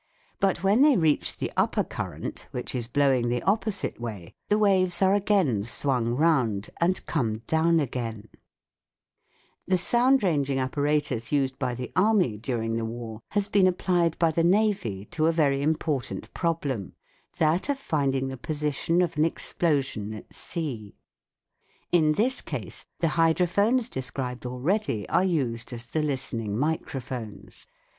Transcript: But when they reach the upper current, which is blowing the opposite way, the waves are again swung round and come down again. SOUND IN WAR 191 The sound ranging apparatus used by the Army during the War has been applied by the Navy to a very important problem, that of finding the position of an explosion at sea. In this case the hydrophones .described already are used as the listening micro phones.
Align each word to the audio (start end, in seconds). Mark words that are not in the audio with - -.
But 0.39 0.63
when 0.63 0.81
they 0.81 0.97
reach 0.97 1.37
the 1.37 1.51
upper 1.55 1.83
current, 1.83 2.47
which 2.49 2.73
is 2.73 2.87
blowing 2.87 3.29
the 3.29 3.43
opposite 3.43 3.99
way, 4.01 4.33
the 4.49 4.57
waves 4.57 4.99
are 5.03 5.13
again 5.13 5.63
swung 5.63 6.15
round 6.15 6.71
and 6.81 7.05
come 7.05 7.43
down 7.45 7.79
again. 7.79 8.27
SOUND 9.69 10.23
IN 10.23 10.23
WAR 10.23 10.23
191 10.23 10.23
The 10.23 10.23
sound 10.23 10.23
ranging 10.23 10.59
apparatus 10.59 11.31
used 11.31 11.59
by 11.59 11.75
the 11.75 11.91
Army 11.95 12.35
during 12.39 12.77
the 12.77 12.83
War 12.83 13.21
has 13.33 13.47
been 13.47 13.67
applied 13.67 14.17
by 14.17 14.31
the 14.31 14.43
Navy 14.43 15.05
to 15.11 15.27
a 15.27 15.31
very 15.31 15.61
important 15.61 16.33
problem, 16.33 16.93
that 17.37 17.69
of 17.69 17.77
finding 17.77 18.27
the 18.29 18.37
position 18.37 19.03
of 19.03 19.17
an 19.17 19.23
explosion 19.25 20.15
at 20.15 20.33
sea. 20.33 20.95
In 21.91 22.13
this 22.13 22.41
case 22.41 22.85
the 23.01 23.09
hydrophones 23.09 23.87
.described 23.87 24.47
already 24.47 25.07
are 25.09 25.23
used 25.23 25.71
as 25.71 25.85
the 25.85 26.01
listening 26.01 26.57
micro 26.57 26.99
phones. 26.99 27.67